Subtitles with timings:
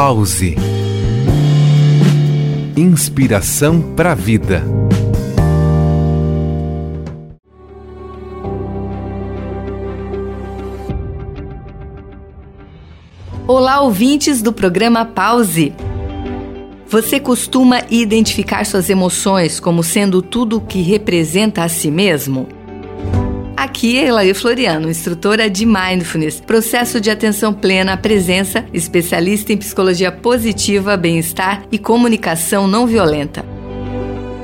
[0.00, 0.54] Pause.
[2.76, 4.62] Inspiração para a vida.
[13.44, 15.72] Olá, ouvintes do programa Pause.
[16.86, 22.57] Você costuma identificar suas emoções como sendo tudo o que representa a si mesmo?
[23.58, 29.56] Aqui é Elaí Floriano, instrutora de Mindfulness, processo de atenção plena à presença, especialista em
[29.56, 33.44] psicologia positiva, bem-estar e comunicação não violenta.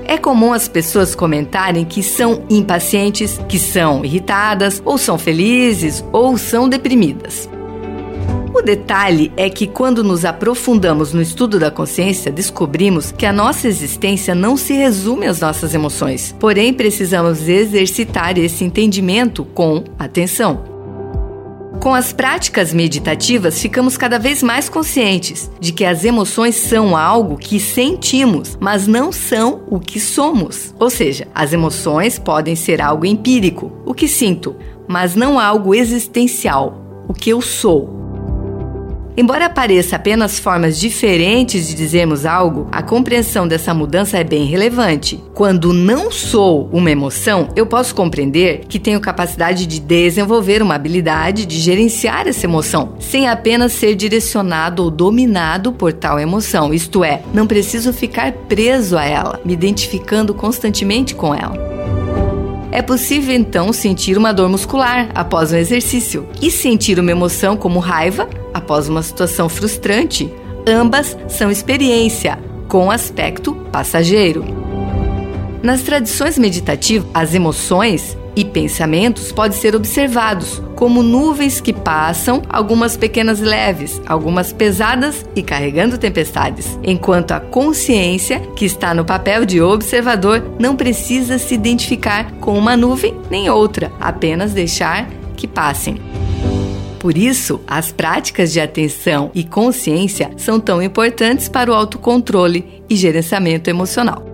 [0.05, 6.37] É comum as pessoas comentarem que são impacientes, que são irritadas, ou são felizes, ou
[6.37, 7.48] são deprimidas.
[8.55, 13.67] O detalhe é que quando nos aprofundamos no estudo da consciência, descobrimos que a nossa
[13.67, 16.33] existência não se resume às nossas emoções.
[16.39, 20.73] Porém, precisamos exercitar esse entendimento com atenção.
[21.81, 27.37] Com as práticas meditativas, ficamos cada vez mais conscientes de que as emoções são algo
[27.37, 30.73] que sentimos, mas não são o que somos.
[30.78, 34.55] Ou seja, as emoções podem ser algo empírico, o que sinto,
[34.87, 38.03] mas não algo existencial, o que eu sou.
[39.17, 45.23] Embora pareça apenas formas diferentes de dizermos algo, a compreensão dessa mudança é bem relevante.
[45.33, 51.47] Quando não sou uma emoção, eu posso compreender que tenho capacidade de desenvolver uma habilidade
[51.47, 56.75] de gerenciar essa emoção, sem apenas ser direcionado ou dominado por tal emoção.
[56.75, 61.73] Isto é, não preciso ficar preso a ela, me identificando constantemente com ela.
[62.75, 67.78] É possível então sentir uma dor muscular após um exercício e sentir uma emoção como
[67.78, 70.28] raiva após uma situação frustrante.
[70.66, 74.44] Ambas são experiência, com aspecto passageiro.
[75.62, 82.97] Nas tradições meditativas, as emoções e pensamentos podem ser observados como nuvens que passam, algumas
[82.97, 89.61] pequenas leves, algumas pesadas e carregando tempestades, enquanto a consciência, que está no papel de
[89.61, 96.00] observador, não precisa se identificar com uma nuvem nem outra, apenas deixar que passem.
[96.99, 102.97] Por isso, as práticas de atenção e consciência são tão importantes para o autocontrole e
[102.97, 104.34] gerenciamento emocional.